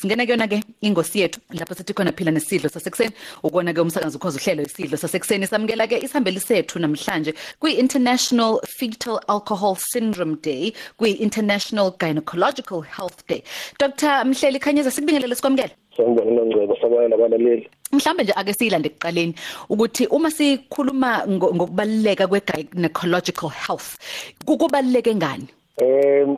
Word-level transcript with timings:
Singena 0.00 0.24
kuyona 0.24 0.48
ke 0.48 0.62
ingosi 0.80 1.20
yethu 1.20 1.40
lapho 1.52 1.74
sithi 1.76 1.92
khona 1.92 2.12
phila 2.16 2.32
nesidlo 2.32 2.68
sasekuseni 2.72 3.12
ukona 3.44 3.74
ke 3.74 3.80
umsakazo 3.84 4.16
ukhoza 4.16 4.38
uhlelo 4.40 4.62
isidlo 4.62 4.96
sasekuseni. 4.96 5.46
Samukela 5.46 5.86
ke 5.86 6.00
isihambeli 6.00 6.40
sethu 6.40 6.80
namhlanje 6.80 7.34
kwi 7.60 7.72
International 7.84 8.60
Fetal 8.64 9.20
Alcohol 9.28 9.76
Syndrome 9.76 10.36
Day 10.40 10.72
kwi 10.96 11.10
International 11.20 11.92
Gynecological 12.00 12.80
Health 12.80 13.26
Day. 13.28 13.42
Dr 13.78 14.24
Mhleli 14.24 14.58
Khanyeza 14.58 14.90
sikubingelele 14.90 15.34
sikwamukela 15.34 15.76
Sanibona 15.96 16.44
ngcebo 16.46 16.76
sabanye 16.80 17.08
nabalaleli. 17.08 17.68
Mhlambe 17.92 18.22
nje 18.22 18.32
ake 18.32 18.52
silande 18.54 18.88
ekuqaleni 18.88 19.34
ukuthi 19.68 20.06
uma 20.06 20.30
sikhuluma 20.30 21.26
ngokubaluleka 21.28 22.26
kwe-gynecological 22.26 23.50
health 23.50 23.98
kukubaluleke 24.46 25.14
ngani? 25.14 25.48
Um 25.80 26.36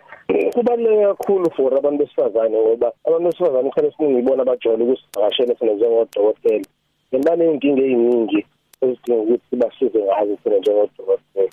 kubaluleke 0.55 1.07
kakhulu 1.07 1.51
for 1.57 1.75
abantu 1.75 2.05
besifazane 2.05 2.57
ngoba 2.57 2.93
abantu 3.07 3.25
besifazane 3.29 3.69
kufanele 3.69 3.95
siningi 3.97 4.19
ibona 4.19 4.43
abajwayele 4.43 4.85
ukusivakashela 4.85 5.55
sina 5.59 5.73
njengodokotela. 5.73 6.65
Ngempela 7.11 7.45
iy'nkinga 7.45 7.83
ey'ningi 7.83 8.41
ezidinga 8.83 9.23
ukuthi 9.23 9.45
sibasize 9.51 9.99
ngazo 10.03 10.35
sina 10.43 10.59
njengodokotela. 10.59 11.53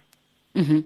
Mhm. 0.56 0.80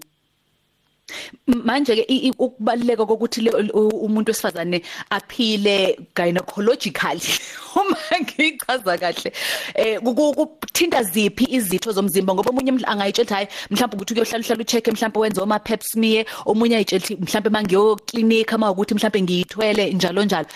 Manje 1.46 1.94
ke 1.96 2.32
ukubaluleka 2.38 3.06
kokuthi 3.06 3.48
umuntu 3.74 4.30
wesifazane 4.30 4.82
aphile 5.10 5.98
gynecologically 6.16 7.22
uma 7.76 7.96
ngichaza 8.20 8.98
kahle. 8.98 9.32
Eh 9.74 9.98
ukuthinta 10.02 11.02
ziphi 11.02 11.44
izitho 11.50 11.92
zomzimba? 11.92 12.34
Ngoba 12.34 12.50
omunye 12.50 12.72
angayitshela 12.86 13.36
hayi 13.36 13.48
mhlawumbe 13.70 13.96
ukuthi 13.96 14.14
uyohlala 14.14 14.44
uhlala 14.44 14.62
ucheck 14.62 14.88
mhlawumbe 14.88 15.20
wenza 15.20 15.42
oma 15.42 15.58
pap 15.58 15.82
smear. 15.82 16.24
Omunye 16.46 16.76
ayitshela 16.76 17.04
mhlawumbe 17.20 17.50
mangiyo 17.50 17.96
clinic 18.06 18.52
ama 18.52 18.70
ukuthi 18.70 18.94
mhlawumbe 18.94 19.22
ngiyithwele 19.22 19.92
njalo 19.92 20.24
njalo. 20.24 20.46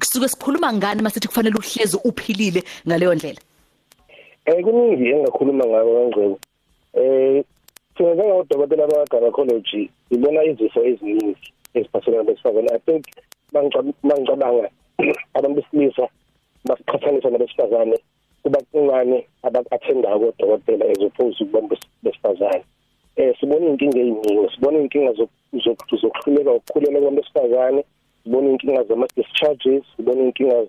Kusuke 0.00 0.28
sikhuluma 0.28 0.72
ngani 0.72 1.02
masithi 1.02 1.28
kufanele 1.28 1.56
uhleze 1.56 1.98
uphilile 2.04 2.64
ngaleyo 2.86 3.14
ndlela? 3.14 3.40
Eh 4.46 4.64
kuningi 4.64 5.08
engakhuluma 5.10 5.64
ngako 5.64 5.92
kangcebo 5.94 6.38
eh 6.94 7.44
thina 7.98 8.14
njengodokotela 8.14 8.86
ba-gynecology 8.86 9.90
sibona 10.08 10.44
izifo 10.44 10.80
eziningi 10.84 11.52
eziphathelana 11.74 12.24
besifazane 12.24 12.70
i 12.74 12.78
think 12.78 13.04
mangicabanga 14.02 14.70
abantu 15.34 15.54
besilisa 15.54 16.08
basiqhathanisa 16.64 17.30
nabesifazane 17.30 17.96
kubancane 18.42 19.26
abak-athendayo 19.42 20.18
kodokotela 20.18 20.84
as 20.90 21.02
opposed 21.02 21.38
kubantu 21.46 21.76
besifazane. 22.02 22.64
Eh 23.16 23.34
sibona 23.40 23.66
inkinga 23.66 23.98
eziningi 23.98 24.54
sibona 24.54 24.78
inkinga 24.78 25.12
zokuhluleka 25.12 26.52
ukukhulela 26.52 27.00
kwabantu 27.00 27.20
besifazane 27.20 27.84
sibona 28.22 28.50
inkinga 28.50 28.84
zama 28.84 29.06
discharges 29.16 29.82
sibona 29.96 30.22
inkinga 30.22 30.66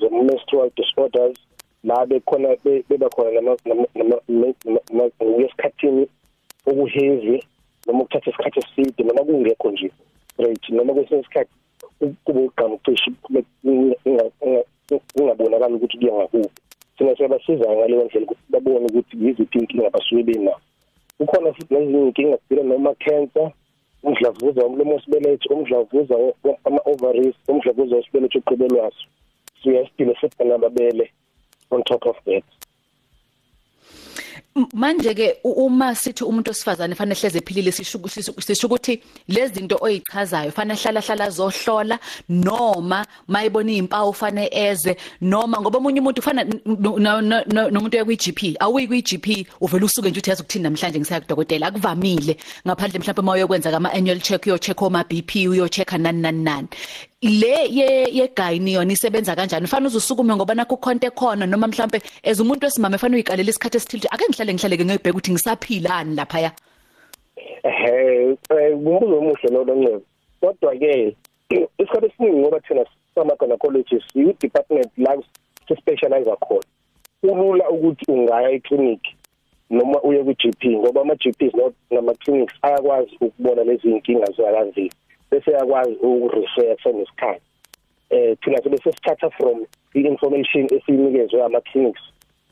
zo 0.00 0.10
menstrual 0.10 0.70
disorders 0.76 1.38
la 1.84 2.06
bekhona 2.06 2.56
beba 2.88 3.08
khona 3.10 3.40
nama 3.40 3.56
ngesikhathini 5.22 6.06
okuheavy 6.66 7.44
noma 7.86 8.02
ukuthatha 8.02 8.30
isikhathi 8.30 8.58
eside 8.60 9.04
noma 9.04 9.24
kungekho 9.24 9.70
nje 9.70 9.90
right 10.38 10.68
noma 10.68 10.94
kwesinye 10.94 11.20
isikhathi 11.20 11.50
kube 12.24 12.40
uqhamucishi 12.40 13.12
ungabonakala 15.16 15.76
ukuthi 15.76 15.98
kuya 15.98 16.14
ngakuphi. 16.14 16.60
Sina 16.98 17.16
siyabasiza 17.16 17.76
ngaleyo 17.76 18.04
ndlela 18.04 18.26
ukuthi 18.26 18.42
babone 18.48 18.86
ukuthi 18.86 19.16
yiziphi 19.24 19.58
inkinga 19.58 19.90
basuke 19.90 20.22
benayo 20.22 20.60
kukhona 21.18 21.52
futhi 21.52 21.74
nezinye 21.74 22.06
inkinga 22.06 22.38
sidila 22.38 22.62
noma 22.62 22.94
cancer 22.94 23.52
umdlavuza 24.02 24.62
womlomo 24.62 24.94
wesibeletho 24.94 25.54
umdlavuza 25.54 26.14
ama 26.64 26.80
ovaries 26.84 27.34
umdlavuza 27.48 27.96
wesibeletho 27.96 28.38
oqhubelwaso 28.38 29.04
siyasidile 29.62 30.14
futhi 30.14 30.44
nababele. 30.44 31.10
On 31.70 31.82
top 31.84 32.06
of 32.06 32.16
that. 32.26 32.44
Manje 34.54 35.14
ke 35.18 35.40
uma 35.42 35.94
sithi 35.96 36.22
umuntu 36.22 36.50
osifazane 36.50 36.94
fanele 36.94 37.16
hleze 37.18 37.38
ephilile 37.38 37.72
sisho 37.72 37.98
ukuthi 38.68 39.02
lezi 39.28 39.54
zinto 39.54 39.76
oyichazayo 39.80 40.52
fanele 40.52 40.78
hlala 40.78 41.00
hlala 41.00 41.30
zohlola 41.30 41.98
noma 42.28 43.04
mayibona 43.26 43.72
izimpawu 43.72 44.10
ufane 44.10 44.48
eze 44.52 44.96
noma 45.20 45.60
ngoba 45.60 45.78
umunye 45.78 46.00
umuntu 46.00 46.20
ufana 46.20 46.44
nomuntu 46.44 47.96
uya 47.96 48.04
kwi 48.04 48.16
GP 48.16 48.56
awuyi 48.60 48.86
kwi 48.86 49.02
GP 49.02 49.46
uvela 49.60 49.86
usuke 49.86 50.10
nje 50.10 50.18
uthi 50.20 50.30
yazi 50.30 50.42
ukuthini 50.42 50.62
namhlanje 50.62 50.98
ngisaya 51.00 51.20
kudokotela 51.20 51.66
akuvamile. 51.66 52.36
Ngaphandle 52.66 52.98
mhlawumbe 52.98 53.22
maye 53.22 53.44
ukwenza 53.44 53.76
ama 53.76 53.92
annual 53.92 54.20
check 54.20 54.46
uyo 54.46 54.58
check 54.58 54.82
oma 54.82 55.02
BP 55.04 55.48
uyo 55.50 55.68
check 55.68 55.92
nani 55.92 56.20
nani 56.22 56.42
nani. 56.42 56.68
Le 57.24 57.68
ye 57.70 58.04
yegayini 58.12 58.72
yona 58.74 58.92
isebenza 58.92 59.34
kanjani? 59.36 59.64
Ufana 59.64 59.86
uzusukume 59.86 60.36
ngoba 60.36 60.54
nakho 60.54 60.76
konke 60.76 61.10
khona 61.10 61.46
noma 61.46 61.66
mhlambe 61.66 62.02
as 62.22 62.40
umuntu 62.40 62.66
wesimama 62.66 62.96
efanele 62.96 63.16
uyikalela 63.16 63.50
isikhathi 63.50 63.76
esithile 63.76 64.08
ake 64.12 64.24
ngihlale 64.28 64.54
ngihlaleke 64.54 64.84
ngiyibheka 64.84 65.10
ukuthi 65.10 65.32
ngisaphilani 65.32 66.14
lapha 66.14 66.40
ya 66.40 66.52
eh 67.64 68.36
umbuzo 68.76 69.18
omuhle 69.18 69.48
lo 69.50 69.64
loncebo 69.64 70.02
kodwa 70.40 70.76
ke 70.76 71.16
isikhathi 71.78 72.06
esiningi 72.06 72.36
ngoba 72.36 72.60
thina 72.60 72.84
sama 73.14 73.34
gynecologists 73.40 74.16
i 74.16 74.34
department 74.40 74.90
la 74.98 75.16
specialize 75.80 76.30
khona. 76.40 76.68
Kulula 77.20 77.70
ukuthi 77.70 78.12
ungaya 78.12 78.50
eclinic 78.50 79.00
noma 79.70 79.98
uye 80.02 80.20
ku 80.24 80.34
GP 80.34 80.76
ngoba 80.76 81.00
ama 81.00 81.14
GPs 81.14 81.54
nama 81.90 82.14
clinics 82.14 82.54
ayakwazi 82.62 83.16
ukubona 83.20 83.64
lezi 83.64 83.88
inkinga 83.90 84.26
zakanzima 84.36 84.92
bese 85.34 85.50
yakwazi 85.50 85.92
ukuresearch 85.92 86.86
ngesikhathi. 86.86 87.42
Eh 88.10 88.36
thina 88.40 88.62
sibe 88.62 88.78
sesithatha 88.78 89.30
from 89.30 89.66
i-information 89.94 90.68
esiyinikezwe 90.74 91.42
ama 91.42 91.60
clinics 91.60 92.02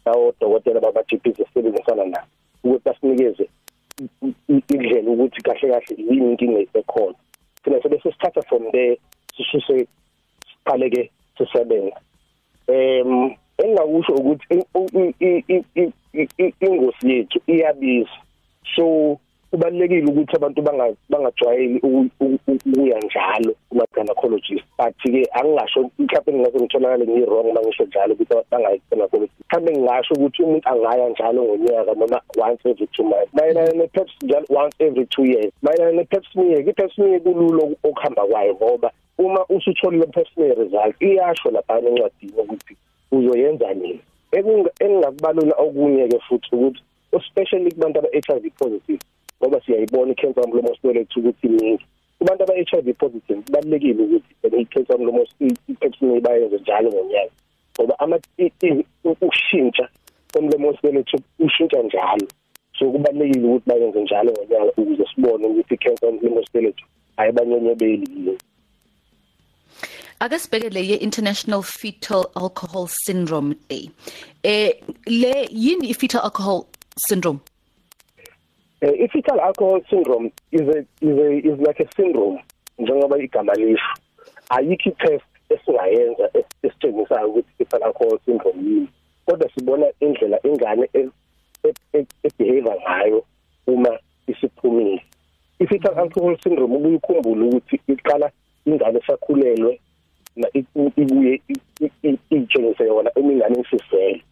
lawo 0.04 0.34
dokotela 0.40 0.80
baba 0.80 1.02
GPs 1.02 1.40
esebenzisana 1.40 2.04
nabo 2.04 2.26
ukuthi 2.64 2.84
basinikeze 2.84 3.48
indlela 4.68 5.10
ukuthi 5.10 5.42
kahle 5.42 5.68
kahle 5.70 5.96
yini 5.98 6.30
inkinga 6.30 6.60
ekhona 6.74 7.14
thina 7.64 7.82
sibe 7.82 8.00
sesithatha 8.02 8.42
from 8.42 8.70
there 8.72 8.98
sishise 9.36 9.86
siqaleke 10.48 11.10
sisebenza 11.38 12.00
em 12.66 13.30
engakusho 13.58 14.14
ukuthi 14.14 14.64
ingosi 16.60 17.12
yethu 17.12 17.40
iyabiza. 17.46 18.18
So 18.76 19.18
kubalekile 19.52 20.06
ukuthi 20.10 20.36
abantu 20.36 20.62
bangajwayeli 21.10 21.78
ukuya 21.80 22.98
njalo 23.04 23.54
kuma 23.68 23.84
gynecologist 23.94 24.64
but 24.78 24.96
ke 25.02 25.28
angingasho 25.32 25.90
mhlawumbe 25.98 26.32
ngingase 26.32 26.58
ngitholakale 26.58 27.04
ngi 27.06 27.24
wrong 27.24 27.52
mangisho 27.52 27.84
njalo 27.84 28.14
ukuthi 28.14 28.32
abantu 28.32 28.50
bangayi 28.50 28.80
gynecologist 28.90 29.40
mhlawumbe 29.40 29.72
ngingasho 29.72 30.14
ukuthi 30.14 30.42
umuntu 30.42 30.68
angaya 30.68 31.08
njalo 31.08 31.44
ngonyaka 31.44 31.94
noma 31.94 32.20
once 32.36 32.60
every 32.64 32.86
two 32.86 33.04
months. 33.04 33.34
Mayelana 33.34 33.72
ne 33.72 33.86
pap 33.86 34.08
njalo 34.22 34.46
once 34.48 34.76
every 34.78 35.06
two 35.06 35.24
years. 35.24 35.52
Mayelana 35.62 35.92
ne 35.92 36.04
pap 36.04 36.24
smear 36.32 36.68
i 36.68 36.72
pap 36.72 36.90
smear 36.94 37.20
kululo 37.20 37.76
okuhamba 37.84 38.26
kwayo 38.26 38.54
ngoba 38.54 38.90
uma 39.18 39.44
usutholile 39.48 40.06
pap 40.06 40.26
smear 40.34 40.56
result 40.56 40.96
iyasho 41.02 41.50
lapha 41.50 41.78
encwadini 41.78 42.32
ukuthi 42.38 42.76
uzoyenza 43.12 43.74
nini. 43.74 44.00
Engingakubalula 44.32 45.54
okunye 45.58 46.08
ke 46.08 46.18
futhi 46.18 46.48
ukuthi 46.56 46.82
especially 47.12 47.70
kubantu 47.70 47.98
aba 47.98 48.08
HIV 48.08 48.44
positive 48.58 49.00
ngoba 49.42 49.60
siyayibona 49.60 50.12
i-cancer 50.12 50.42
yomlomo 50.42 50.68
wesibeletho 50.68 51.20
ukuthi 51.20 51.46
iningi 51.46 51.84
kubantu 52.18 52.42
aba 52.42 52.54
HIV 52.54 52.94
positive 52.94 53.42
kubalekile 53.42 54.02
ukuthi 54.02 54.60
i-cancer 54.60 54.96
yomlomo 54.96 55.26
i-pap 55.68 55.94
smear 55.98 56.20
bayenze 56.20 56.58
njalo 56.58 56.88
ngonyaka 56.92 57.32
ngoba 57.74 57.98
ama 57.98 58.18
ukushintsha 59.04 59.88
komlomo 60.32 60.68
wesibeletho 60.68 61.18
ushintsha 61.38 61.82
njalo 61.82 62.26
so 62.78 62.90
kubalekile 62.90 63.46
ukuthi 63.48 63.68
bayenze 63.68 64.00
njalo 64.02 64.32
ngonyaka 64.32 64.80
ukuze 64.80 65.04
sibone 65.14 65.46
ukuthi 65.46 65.74
i-cancer 65.74 66.08
yomlomo 66.08 66.36
wesibeletho 66.36 66.84
ayibanyonyebeli 67.16 68.06
yini 68.14 68.38
Ake 70.20 70.38
sibhekele 70.38 70.86
ye 70.86 70.96
International 70.96 71.62
Fetal 71.62 72.24
Alcohol 72.36 72.86
Syndrome 72.86 73.56
Day. 73.68 73.90
Eh 74.44 74.72
le 75.06 75.48
yini 75.50 75.90
i 75.90 75.94
fetal 75.94 76.20
alcohol 76.22 76.66
syndrome? 76.96 77.40
Uh, 78.82 78.90
i-fetal 78.98 79.38
alcohol 79.40 79.80
syndrome 79.88 80.32
is 80.50 80.62
a 80.62 80.80
is 81.00 81.16
a 81.16 81.38
is 81.38 81.60
like 81.60 81.78
a 81.78 81.86
syndrome 81.96 82.38
njengoba 82.78 83.18
igama 83.18 83.54
lisho. 83.54 83.94
Ayikho 84.50 84.90
test 84.90 85.24
esingayenza 85.48 86.30
esitshengisayo 86.64 87.28
ukuthi 87.28 87.48
i-fetal 87.58 87.82
alcohol 87.82 88.18
syndrome 88.24 88.62
yini 88.62 88.88
kodwa 89.26 89.50
sibona 89.54 89.86
indlela 90.00 90.38
ingane 90.42 90.88
ebehave 92.24 92.70
ngayo 92.82 93.24
uma 93.66 93.98
isiphumile. 94.26 95.02
I-fetal 95.58 95.98
alcohol 95.98 96.38
syndrome 96.42 96.76
ubuyikhumbula 96.76 97.44
ukuthi 97.46 97.80
iqala 97.88 98.30
ingane 98.66 98.98
esakhulelwe 98.98 99.80
na 100.36 100.48
ibuye 100.96 101.40
itshengise 102.30 102.84
yona 102.84 103.10
imingane 103.14 103.60
isizele 103.60 104.22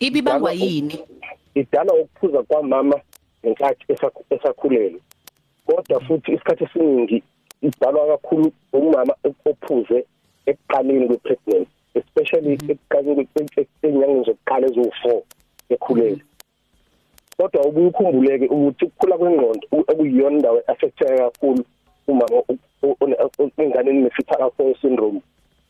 ibibangwa 0.00 0.52
yini? 0.52 0.98
Idala 1.54 1.92
ukuphuza 1.94 2.42
kwamama 2.42 3.00
ngenkathi 3.44 3.84
esakhulelwe. 4.34 5.00
Kodwa 5.66 6.00
futhi 6.00 6.32
isikhathi 6.32 6.64
esiningi 6.64 7.22
idalwa 7.62 8.06
kakhulu 8.06 8.52
umama 8.72 9.14
ophuze 9.50 9.98
ekuqaleni 10.46 11.06
kwepregnancy 11.08 11.70
especially 11.94 12.52
ekuqaleni 12.72 13.28
kwenyangeni 13.80 14.24
zokuqala 14.26 14.66
eziwu4 14.66 15.22
ekhulele 15.74 16.22
kodwa 17.36 17.66
ubukhumbuleke 17.68 18.46
ukuthi 18.54 18.84
ukukhula 18.84 19.18
kwengqondo 19.18 19.66
ekuyiyona 19.90 20.36
indawo 20.36 20.58
affecteka 20.70 21.16
kakhulu 21.16 21.64
uma 22.10 22.26
ingane 23.64 23.92
ne-fetal 23.92 24.42
alcohol 24.42 24.74
syndrome. 24.82 25.20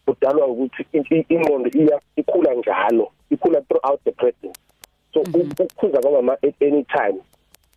Kudalwa 0.07 0.47
ukuthi 0.47 0.83
ingqondo 1.35 1.71
iya 1.81 2.01
ikhula 2.17 2.55
njalo 2.55 3.13
ikhula 3.31 3.61
throughout 3.69 4.01
the 4.05 4.13
pregnancy. 4.13 4.61
So 5.13 5.21
ukukhuza 5.21 6.01
kwamama 6.01 6.33
at 6.43 6.55
any 6.63 6.85
time 6.85 7.19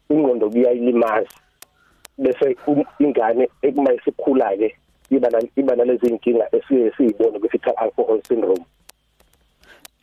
ingqondo 0.09 0.49
kuyayilimaza. 0.49 1.29
Bese 2.17 2.55
ingane 2.99 3.49
ekumayisikhula 3.61 4.57
ke 4.57 4.75
iba 5.09 5.29
iba 5.55 5.75
nalezi 5.75 6.07
inkinga 6.07 6.55
esiye 6.55 6.91
siyibone 6.97 7.39
kwi-fetal 7.39 7.73
alcohol 7.77 8.21
syndrome. 8.27 8.65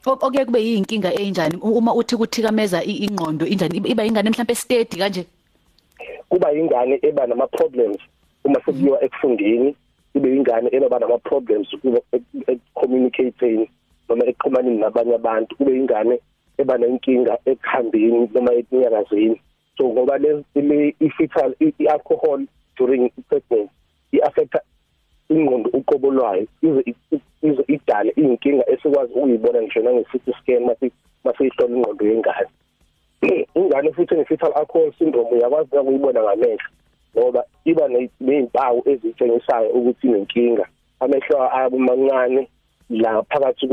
Okuye 0.07 0.45
kube 0.45 0.61
yinkinga 0.65 1.13
enjani 1.15 1.57
uma 1.63 1.95
uthi 1.95 2.17
kuthikameza 2.17 2.83
ingqondo 2.85 3.47
injani? 3.47 3.79
Iba 3.85 4.05
ingane 4.05 4.31
mhlawumbe 4.31 4.55
steady 4.55 4.97
kanje? 4.97 5.27
Kuba 6.29 6.53
ingane 6.53 6.99
eba 7.03 7.27
nama 7.27 7.47
problems 7.47 7.99
uma 8.45 8.61
sekuyiwa 8.65 9.05
ekufundeni 9.05 9.77
ibe 10.15 10.37
ingane 10.37 10.69
eba 10.73 10.99
nama 10.99 11.19
problems 11.19 11.69
communicating 12.75 13.69
noma 14.09 14.25
ekuxhumaneni 14.25 14.79
nabanye 14.79 15.15
abantu. 15.15 15.57
Kube 15.57 15.77
ingane 15.77 16.21
eba 16.59 16.79
nenkinga 16.79 17.39
ekuhambeni 17.45 18.29
noma 18.35 18.53
ekunyakazeni. 18.53 19.41
So 19.81 19.89
ngoba 19.89 20.19
le 20.19 20.45
i-fetal 21.01 21.55
i-alcohol 21.61 22.45
during 22.77 23.11
pregnancy 23.29 23.71
i-affecta 24.13 24.61
ingqondo 25.31 25.71
uqobo 25.73 26.11
lwayo 26.11 26.47
ize 26.63 26.95
ize 27.43 27.65
idale 27.69 28.11
inkinga 28.17 28.71
esikwazi 28.71 29.13
ukuyibona 29.15 29.63
ngisho 29.63 29.81
nange-CT 29.81 30.27
scan 30.39 30.65
mase 30.65 30.91
maseyihlola 31.25 31.77
ingqondo 31.77 32.07
yengane. 32.07 32.51
Ingane 33.55 33.93
futhi 33.93 34.15
ne-fetal 34.15 34.53
alcohol 34.53 34.93
syndrome 34.99 35.31
uyakwazi 35.31 35.77
ukuyibona 35.77 36.23
ngamehlo 36.23 36.69
ngoba 37.17 37.45
iba 37.65 37.89
nezimpawu 37.89 38.83
ezitshengisayo 38.91 39.71
ukuthi 39.71 40.07
inenkinga. 40.07 40.67
Amehlo 41.01 41.37
amancane 41.53 42.49
la 42.91 43.23
phakathi 43.23 43.69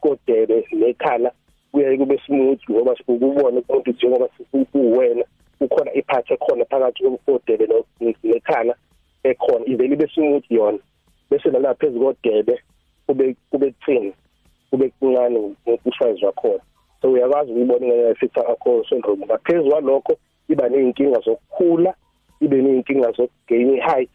kodebe 0.00 0.66
nekhala 0.72 1.32
kuyaye 1.72 1.98
kube 1.98 2.20
smooth 2.26 2.60
ngoba 2.70 2.94
ukubona 3.08 3.62
umuntu 3.68 3.90
njengoba 3.90 4.28
uwena 4.74 5.24
ukhona 5.60 5.92
iphathi 5.94 6.32
ekhona 6.34 6.64
phakathi 6.64 7.04
kodebe 7.26 7.66
nekhala 8.22 8.74
ekhona 9.24 9.64
ivele 9.66 9.94
ibe 9.94 10.06
smooth 10.14 10.44
yona. 10.50 10.78
Bese 11.30 11.50
nala 11.50 11.74
phezulu 11.74 12.14
kodebe 12.14 12.58
kube 13.06 13.36
kube 13.50 13.74
thin 13.84 14.12
kube 14.70 14.88
kuncane 15.00 15.54
usize 15.84 16.26
wakhona 16.26 16.62
so 17.02 17.10
uyakwazi 17.12 17.52
ukubona 17.52 17.86
nge-fetal 17.86 18.46
alcohol 18.46 18.84
syndrome. 18.88 19.26
Ngaphezulu 19.26 19.70
kwalokho 19.70 20.16
iba 20.48 20.68
ney'nkinga 20.68 21.20
zokukhula 21.20 21.94
ibe 22.40 22.62
ney'nkinga 22.62 23.12
zokugain 23.12 23.80
height 23.80 24.10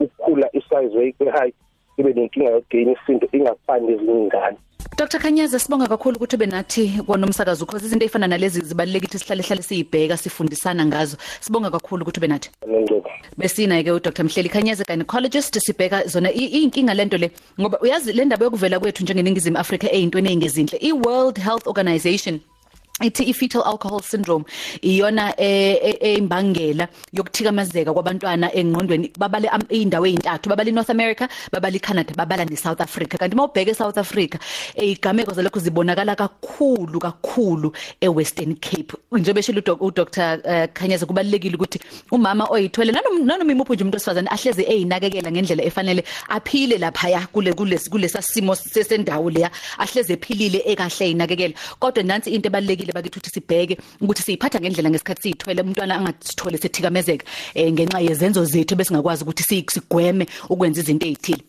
ukukhula 0.00 0.48
isize 0.52 0.98
we-height 0.98 1.54
ibe 2.00 2.12
nenkinga 2.12 2.50
yokugain 2.50 2.90
isindo 2.94 3.26
ingafani 3.32 3.86
nezinye 3.86 4.20
ingane 4.22 4.58
Dr 4.96 5.18
Khanyaza 5.18 5.58
sibonga 5.58 5.86
kakhulu 5.86 6.16
ukuthi 6.16 6.36
benathi 6.36 7.02
kwanomsakazo 7.06 7.66
because 7.66 7.84
izinto 7.86 8.04
ezifana 8.04 8.26
nalezi 8.26 8.60
zibalulekile 8.60 9.18
sihlale 9.18 9.42
hlale 9.42 9.62
siyibheka 9.62 10.16
sifundisana 10.16 10.86
ngazo. 10.86 11.16
Sibonga 11.40 11.70
kakhulu 11.70 12.02
ukuthi 12.02 12.20
benathi 12.20 12.50
besina 13.36 13.82
ke 13.82 13.92
uDr 13.92 14.24
Mhleli 14.24 14.48
Khanyaza 14.48 14.84
gynecologist 14.84 15.58
sibheka 15.58 16.06
zona 16.06 16.32
inkinga 16.32 16.94
lento 16.94 17.16
le 17.18 17.30
ngoba 17.60 17.80
uyazi 17.80 18.12
le 18.12 18.24
ndaba 18.24 18.44
yokuvela 18.44 18.80
kwethu 18.80 19.02
njengeningizimu 19.02 19.58
Afrika 19.58 19.92
eyintweni 19.92 20.28
ezingezinhle 20.28 20.78
i 20.80 20.92
World 20.92 21.38
Health 21.38 21.66
Organization 21.66 22.40
ithi 23.02 23.24
i-fetal 23.24 23.62
alcohol 23.62 24.02
syndrome. 24.02 24.44
Iyona 24.82 25.34
eimbangela 25.38 26.88
yokuthikamezeka 27.12 27.92
kwabantwana 27.92 28.54
engqondweni. 28.54 29.12
Babale 29.18 29.50
indawo 29.70 30.06
ezintathu 30.06 30.48
babali 30.48 30.72
North 30.72 30.90
America 30.90 31.28
babali 31.52 31.80
Canada 31.80 32.14
babala 32.14 32.44
ne 32.44 32.56
South 32.56 32.80
Africa. 32.80 33.18
Kanti 33.18 33.36
mawubheke 33.36 33.70
eSouth 33.70 33.98
Africa 33.98 34.38
eigameko 34.76 35.32
zalokho 35.32 35.60
zibonakala 35.60 36.16
kakhulu 36.16 36.98
kakhulu 37.00 37.72
eWestern 38.00 38.54
Cape. 38.56 38.94
Nje 39.12 39.32
beshilo 39.32 39.62
uDr 39.80 40.06
Khanyeza 40.74 41.06
kubalekile 41.06 41.54
ukuthi 41.54 41.80
umama 42.10 42.46
oyithwele 42.50 42.92
nanoma 42.92 43.52
imuphi 43.52 43.72
nje 43.74 43.84
umuntu 43.84 43.96
osifazane 43.96 44.28
ahleze 44.30 44.62
eyinakekela 44.62 45.30
ngendlela 45.30 45.62
efanele 45.64 46.04
aphile 46.28 46.78
lapha 46.78 47.26
kule 47.32 47.52
kulesa 47.52 48.22
simo 48.22 48.54
sesendawo 48.54 49.30
leya 49.30 49.50
ahleze 49.78 50.12
ephilile 50.12 50.62
ekahle 50.66 51.06
eyinakekela 51.06 51.54
kodwa 51.78 52.02
nansi 52.02 52.30
into 52.30 52.48
ebalekile 52.48 52.89
kubalulekile 52.90 52.92
bakithi 52.92 53.18
ukuthi 53.18 53.30
sibheke 53.30 53.78
ukuthi 54.00 54.22
siyiphatha 54.22 54.60
ngendlela 54.60 54.90
ngesikhathi 54.90 55.22
siyithwele 55.22 55.62
umntwana 55.62 55.94
angasithole 55.96 56.58
sethikamezeka 56.58 57.24
eh 57.54 57.72
ngenxa 57.72 58.00
yezenzo 58.00 58.44
zethu 58.44 58.76
besingakwazi 58.76 59.22
ukuthi 59.24 59.44
sigweme 59.70 60.26
ukwenza 60.48 60.80
izinto 60.80 61.06
ezithile 61.06 61.42